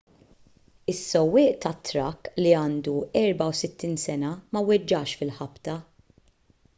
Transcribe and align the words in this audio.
is-sewwieq 0.91 1.59
tat-trakk 1.65 2.31
li 2.41 2.55
għandu 2.61 2.95
64 3.25 3.91
sena 4.05 4.31
ma 4.57 4.65
weġġax 4.71 5.19
fil-ħabta 5.21 5.77